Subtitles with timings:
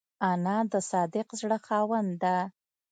[0.29, 2.37] انا د صادق زړه خاوند ده